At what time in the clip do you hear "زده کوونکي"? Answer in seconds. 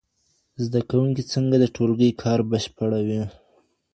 0.63-1.23